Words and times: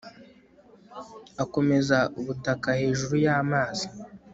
akomeza 1.43 1.97
ubutaka 2.19 2.67
hejuru 2.79 3.13
y'amazi 3.25 3.85